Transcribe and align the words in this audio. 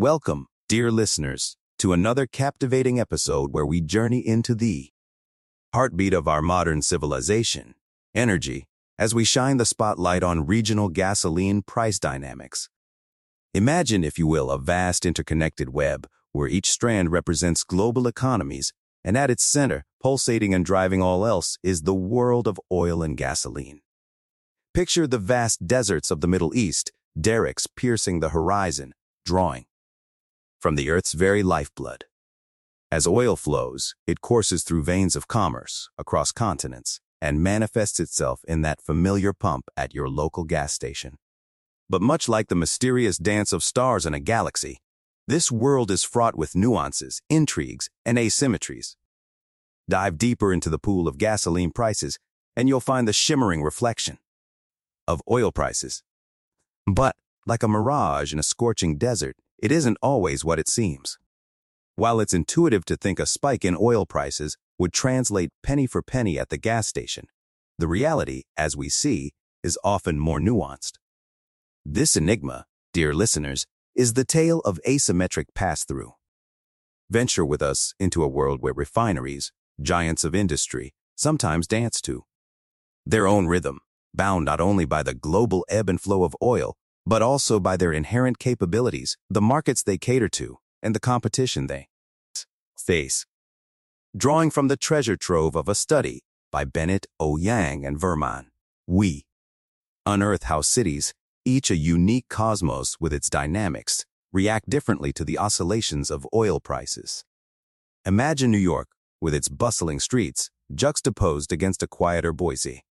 Welcome, 0.00 0.46
dear 0.68 0.92
listeners, 0.92 1.56
to 1.80 1.92
another 1.92 2.24
captivating 2.24 3.00
episode 3.00 3.52
where 3.52 3.66
we 3.66 3.80
journey 3.80 4.24
into 4.24 4.54
the 4.54 4.90
heartbeat 5.74 6.14
of 6.14 6.28
our 6.28 6.40
modern 6.40 6.82
civilization, 6.82 7.74
energy, 8.14 8.68
as 8.96 9.12
we 9.12 9.24
shine 9.24 9.56
the 9.56 9.64
spotlight 9.64 10.22
on 10.22 10.46
regional 10.46 10.88
gasoline 10.88 11.62
price 11.62 11.98
dynamics. 11.98 12.70
Imagine, 13.52 14.04
if 14.04 14.20
you 14.20 14.28
will, 14.28 14.52
a 14.52 14.58
vast 14.58 15.04
interconnected 15.04 15.70
web 15.70 16.06
where 16.30 16.46
each 16.46 16.70
strand 16.70 17.10
represents 17.10 17.64
global 17.64 18.06
economies, 18.06 18.72
and 19.04 19.18
at 19.18 19.32
its 19.32 19.42
center, 19.42 19.84
pulsating 20.00 20.54
and 20.54 20.64
driving 20.64 21.02
all 21.02 21.26
else, 21.26 21.58
is 21.64 21.82
the 21.82 21.92
world 21.92 22.46
of 22.46 22.60
oil 22.70 23.02
and 23.02 23.16
gasoline. 23.16 23.80
Picture 24.72 25.08
the 25.08 25.18
vast 25.18 25.66
deserts 25.66 26.12
of 26.12 26.20
the 26.20 26.28
Middle 26.28 26.54
East, 26.54 26.92
derricks 27.20 27.66
piercing 27.66 28.20
the 28.20 28.28
horizon, 28.28 28.94
drawing 29.24 29.64
from 30.58 30.74
the 30.74 30.90
Earth's 30.90 31.12
very 31.12 31.42
lifeblood. 31.42 32.04
As 32.90 33.06
oil 33.06 33.36
flows, 33.36 33.94
it 34.06 34.20
courses 34.20 34.64
through 34.64 34.82
veins 34.82 35.14
of 35.14 35.28
commerce 35.28 35.90
across 35.98 36.32
continents 36.32 37.00
and 37.20 37.42
manifests 37.42 38.00
itself 38.00 38.40
in 38.48 38.62
that 38.62 38.80
familiar 38.80 39.32
pump 39.32 39.66
at 39.76 39.94
your 39.94 40.08
local 40.08 40.44
gas 40.44 40.72
station. 40.72 41.18
But 41.90 42.02
much 42.02 42.28
like 42.28 42.48
the 42.48 42.54
mysterious 42.54 43.18
dance 43.18 43.52
of 43.52 43.62
stars 43.62 44.06
in 44.06 44.14
a 44.14 44.20
galaxy, 44.20 44.78
this 45.26 45.52
world 45.52 45.90
is 45.90 46.04
fraught 46.04 46.36
with 46.36 46.56
nuances, 46.56 47.20
intrigues, 47.28 47.90
and 48.06 48.16
asymmetries. 48.16 48.96
Dive 49.88 50.18
deeper 50.18 50.52
into 50.52 50.70
the 50.70 50.78
pool 50.78 51.08
of 51.08 51.18
gasoline 51.18 51.70
prices, 51.70 52.18
and 52.56 52.68
you'll 52.68 52.80
find 52.80 53.06
the 53.06 53.12
shimmering 53.12 53.62
reflection 53.62 54.18
of 55.06 55.22
oil 55.30 55.52
prices. 55.52 56.02
But, 56.86 57.16
like 57.46 57.62
a 57.62 57.68
mirage 57.68 58.32
in 58.32 58.38
a 58.38 58.42
scorching 58.42 58.96
desert, 58.96 59.36
it 59.58 59.72
isn't 59.72 59.98
always 60.02 60.44
what 60.44 60.58
it 60.58 60.68
seems. 60.68 61.18
While 61.96 62.20
it's 62.20 62.34
intuitive 62.34 62.84
to 62.86 62.96
think 62.96 63.18
a 63.18 63.26
spike 63.26 63.64
in 63.64 63.76
oil 63.80 64.06
prices 64.06 64.56
would 64.78 64.92
translate 64.92 65.50
penny 65.62 65.86
for 65.86 66.00
penny 66.00 66.38
at 66.38 66.48
the 66.48 66.56
gas 66.56 66.86
station, 66.86 67.26
the 67.78 67.88
reality, 67.88 68.42
as 68.56 68.76
we 68.76 68.88
see, 68.88 69.32
is 69.62 69.78
often 69.82 70.18
more 70.18 70.40
nuanced. 70.40 70.98
This 71.84 72.16
enigma, 72.16 72.66
dear 72.92 73.12
listeners, 73.12 73.66
is 73.94 74.12
the 74.12 74.24
tale 74.24 74.60
of 74.60 74.78
asymmetric 74.86 75.46
pass-through. 75.54 76.12
Venture 77.10 77.44
with 77.44 77.62
us 77.62 77.94
into 77.98 78.22
a 78.22 78.28
world 78.28 78.60
where 78.60 78.74
refineries, 78.74 79.50
giants 79.80 80.22
of 80.24 80.34
industry, 80.34 80.94
sometimes 81.16 81.66
dance 81.66 82.00
to 82.02 82.24
their 83.06 83.26
own 83.26 83.46
rhythm, 83.46 83.80
bound 84.14 84.44
not 84.44 84.60
only 84.60 84.84
by 84.84 85.02
the 85.02 85.14
global 85.14 85.64
ebb 85.68 85.88
and 85.88 86.00
flow 86.00 86.22
of 86.22 86.36
oil, 86.42 86.76
but 87.08 87.22
also 87.22 87.58
by 87.58 87.74
their 87.74 87.90
inherent 87.90 88.38
capabilities, 88.38 89.16
the 89.30 89.40
markets 89.40 89.82
they 89.82 89.96
cater 89.96 90.28
to, 90.28 90.58
and 90.82 90.94
the 90.94 91.00
competition 91.00 91.66
they 91.66 91.88
face. 92.76 93.24
Drawing 94.14 94.50
from 94.50 94.68
the 94.68 94.76
treasure 94.76 95.16
trove 95.16 95.56
of 95.56 95.70
a 95.70 95.74
study 95.74 96.20
by 96.52 96.66
Bennett 96.66 97.06
O. 97.18 97.38
Yang 97.38 97.86
and 97.86 97.98
Verman, 97.98 98.48
we 98.86 99.24
unearth 100.04 100.44
how 100.44 100.60
cities, 100.60 101.14
each 101.46 101.70
a 101.70 101.76
unique 101.76 102.26
cosmos 102.28 102.96
with 103.00 103.14
its 103.14 103.30
dynamics, 103.30 104.04
react 104.30 104.68
differently 104.68 105.10
to 105.14 105.24
the 105.24 105.38
oscillations 105.38 106.10
of 106.10 106.26
oil 106.34 106.60
prices. 106.60 107.24
Imagine 108.04 108.50
New 108.50 108.58
York, 108.58 108.88
with 109.18 109.34
its 109.34 109.48
bustling 109.48 109.98
streets, 109.98 110.50
juxtaposed 110.74 111.52
against 111.52 111.82
a 111.82 111.86
quieter 111.86 112.34
Boise, 112.34 112.82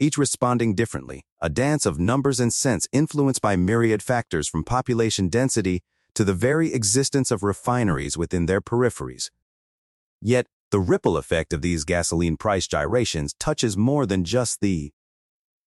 each 0.00 0.18
responding 0.18 0.74
differently, 0.74 1.22
a 1.40 1.48
dance 1.48 1.86
of 1.86 1.98
numbers 1.98 2.40
and 2.40 2.52
cents 2.52 2.88
influenced 2.92 3.40
by 3.40 3.56
myriad 3.56 4.02
factors 4.02 4.48
from 4.48 4.64
population 4.64 5.28
density 5.28 5.82
to 6.14 6.24
the 6.24 6.34
very 6.34 6.72
existence 6.72 7.30
of 7.30 7.42
refineries 7.42 8.16
within 8.16 8.46
their 8.46 8.60
peripheries. 8.60 9.30
Yet, 10.20 10.46
the 10.70 10.80
ripple 10.80 11.16
effect 11.16 11.52
of 11.52 11.62
these 11.62 11.84
gasoline 11.84 12.36
price 12.36 12.66
gyrations 12.66 13.34
touches 13.38 13.76
more 13.76 14.06
than 14.06 14.24
just 14.24 14.60
the 14.60 14.92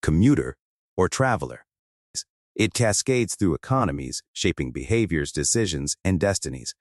commuter 0.01 0.57
or 0.97 1.07
traveler. 1.07 1.65
It 2.55 2.73
cascades 2.73 3.35
through 3.35 3.53
economies, 3.53 4.21
shaping 4.33 4.71
behaviors, 4.71 5.31
decisions, 5.31 5.95
and 6.03 6.19
destinies. 6.19 6.75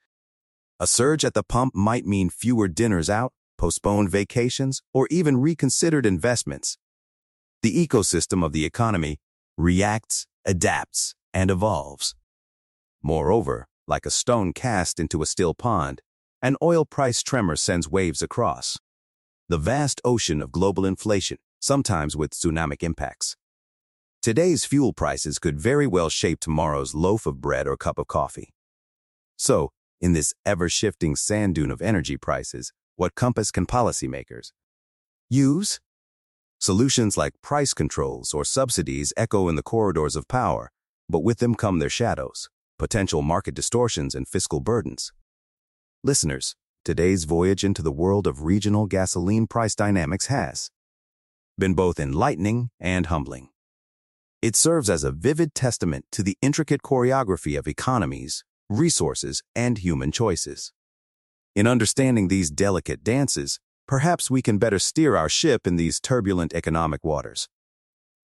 A 0.81 0.87
surge 0.87 1.25
at 1.25 1.35
the 1.35 1.43
pump 1.43 1.75
might 1.75 2.05
mean 2.05 2.31
fewer 2.31 2.69
dinners 2.69 3.09
out, 3.09 3.33
postponed 3.57 4.11
vacations, 4.11 4.83
or 4.93 5.07
even 5.11 5.37
reconsidered 5.37 6.07
investments. 6.07 6.79
The 7.63 7.87
ecosystem 7.87 8.45
of 8.45 8.53
the 8.53 8.65
economy 8.65 9.19
reacts, 9.57 10.27
adapts, 10.45 11.15
and 11.35 11.51
evolves. 11.51 12.15
Moreover, 13.03 13.67
like 13.87 14.07
a 14.07 14.11
stone 14.11 14.53
cast 14.53 15.01
into 15.01 15.23
a 15.23 15.27
still 15.27 15.55
pond, 15.55 16.01
an 16.41 16.57
oil 16.63 16.85
price 16.85 17.23
tremor 17.23 17.57
sends 17.57 17.89
waves 17.89 18.23
across. 18.23 18.79
The 19.49 19.59
vast 19.59 20.01
ocean 20.05 20.41
of 20.41 20.53
global 20.53 20.87
inflation, 20.87 21.39
sometimes 21.59 22.17
with 22.17 22.31
tsunamic 22.31 22.83
impacts. 22.83 23.37
Today's 24.23 24.65
fuel 24.65 24.93
prices 24.93 25.39
could 25.39 25.59
very 25.59 25.87
well 25.87 26.09
shape 26.09 26.39
tomorrow's 26.39 26.95
loaf 26.95 27.27
of 27.27 27.41
bread 27.41 27.67
or 27.67 27.77
cup 27.77 27.99
of 27.99 28.07
coffee. 28.07 28.51
So, 29.37 29.71
in 30.01 30.13
this 30.13 30.33
ever-shifting 30.47 31.17
sand 31.17 31.57
dune 31.57 31.71
of 31.71 31.83
energy 31.83 32.17
prices, 32.17 32.73
what 32.97 33.15
compass 33.15 33.51
can 33.51 33.67
policymakers 33.67 34.53
use? 35.29 35.81
Solutions 36.61 37.17
like 37.17 37.41
price 37.41 37.73
controls 37.73 38.35
or 38.35 38.45
subsidies 38.45 39.13
echo 39.17 39.49
in 39.49 39.55
the 39.55 39.63
corridors 39.63 40.17
of 40.17 40.27
power, 40.27 40.73
but 41.09 41.21
with 41.21 41.39
them 41.39 41.55
come 41.55 41.79
their 41.79 41.89
shadows, 41.89 42.49
potential 42.81 43.23
market 43.23 43.55
distortions 43.55 44.13
and 44.13 44.27
fiscal 44.27 44.59
burdens. 44.59 45.13
Listeners, 46.03 46.57
today's 46.85 47.25
voyage 47.25 47.63
into 47.63 47.81
the 47.81 47.93
world 47.93 48.27
of 48.27 48.43
regional 48.43 48.87
gasoline 48.87 49.47
price 49.47 49.77
dynamics 49.77 50.27
has 50.27 50.69
been 51.57 51.75
both 51.75 52.01
enlightening 52.01 52.71
and 52.81 53.07
humbling. 53.07 53.51
It 54.43 54.57
serves 54.57 54.91
as 54.91 55.05
a 55.05 55.13
vivid 55.13 55.55
testament 55.55 56.07
to 56.13 56.25
the 56.25 56.37
intricate 56.43 56.83
choreography 56.83 57.57
of 57.57 57.69
economies, 57.69 58.45
resources, 58.69 59.43
and 59.55 59.79
human 59.79 60.11
choices. 60.11 60.73
In 61.55 61.67
understanding 61.69 62.29
these 62.29 62.51
delicate 62.51 63.03
dances, 63.03 63.61
perhaps 63.89 64.31
we 64.31 64.41
can 64.41 64.59
better 64.59 64.79
steer 64.79 65.17
our 65.17 65.29
ship 65.29 65.67
in 65.67 65.75
these 65.75 65.99
turbulent 65.99 66.55
economic 66.55 67.03
waters. 67.05 67.49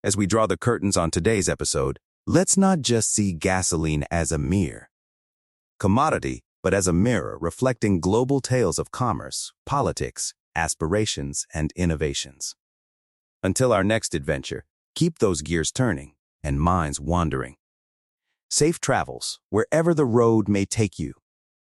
As 0.04 0.16
we 0.16 0.28
draw 0.28 0.46
the 0.46 0.58
curtains 0.58 0.96
on 0.96 1.10
today's 1.10 1.50
episode, 1.50 1.98
let's 2.28 2.56
not 2.56 2.82
just 2.82 3.12
see 3.12 3.34
gasoline 3.34 4.06
as 4.12 4.32
a 4.32 4.38
mere 4.38 4.92
commodity, 5.80 6.44
but 6.62 6.76
as 6.76 6.88
a 6.88 6.94
mirror 6.94 7.38
reflecting 7.42 8.00
global 8.00 8.40
tales 8.40 8.78
of 8.78 8.92
commerce, 8.92 9.52
politics, 9.66 10.36
aspirations, 10.56 11.48
and 11.54 11.74
innovations. 11.76 12.56
Until 13.42 13.74
our 13.74 13.84
next 13.84 14.14
adventure, 14.14 14.64
Keep 14.96 15.20
those 15.20 15.42
gears 15.42 15.74
turning 15.74 16.14
and 16.42 16.62
minds 16.62 17.02
wandering. 17.02 17.56
Safe 18.50 18.80
travels 18.80 19.42
wherever 19.50 19.94
the 19.94 20.06
road 20.06 20.48
may 20.48 20.64
take 20.64 20.98
you. 20.98 21.16